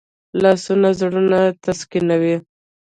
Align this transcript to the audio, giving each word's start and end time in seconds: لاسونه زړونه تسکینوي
لاسونه 0.41 0.89
زړونه 0.99 1.39
تسکینوي 1.63 2.35